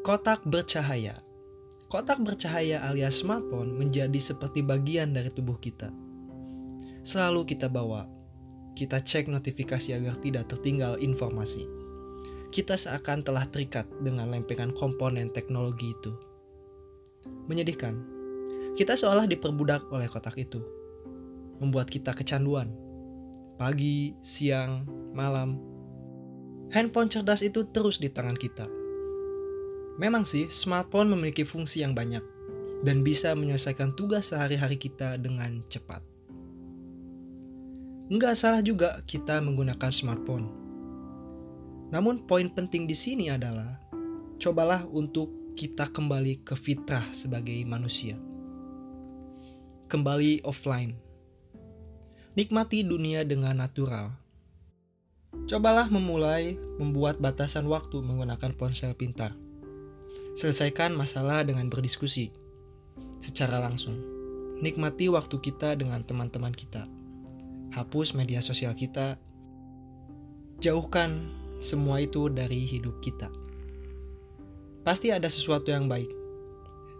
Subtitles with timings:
[0.00, 1.12] Kotak bercahaya.
[1.92, 5.92] Kotak bercahaya alias smartphone menjadi seperti bagian dari tubuh kita.
[7.04, 8.08] Selalu kita bawa.
[8.72, 11.68] Kita cek notifikasi agar tidak tertinggal informasi.
[12.48, 16.16] Kita seakan telah terikat dengan lempengan komponen teknologi itu.
[17.52, 18.00] Menyedihkan.
[18.80, 20.64] Kita seolah diperbudak oleh kotak itu.
[21.60, 22.72] Membuat kita kecanduan.
[23.60, 25.60] Pagi, siang, malam.
[26.72, 28.80] Handphone cerdas itu terus di tangan kita
[29.98, 32.22] Memang sih, smartphone memiliki fungsi yang banyak
[32.80, 36.00] dan bisa menyelesaikan tugas sehari-hari kita dengan cepat.
[38.10, 40.50] Nggak salah juga kita menggunakan smartphone.
[41.90, 43.78] Namun poin penting di sini adalah
[44.38, 48.18] cobalah untuk kita kembali ke fitrah sebagai manusia.
[49.90, 50.94] Kembali offline.
[52.38, 54.14] Nikmati dunia dengan natural.
[55.50, 59.34] Cobalah memulai membuat batasan waktu menggunakan ponsel pintar
[60.40, 62.32] Selesaikan masalah dengan berdiskusi
[63.20, 64.00] secara langsung.
[64.64, 66.88] Nikmati waktu kita dengan teman-teman kita.
[67.76, 69.20] Hapus media sosial kita.
[70.64, 71.28] Jauhkan
[71.60, 73.28] semua itu dari hidup kita.
[74.80, 76.08] Pasti ada sesuatu yang baik.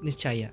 [0.05, 0.53] Niscaya.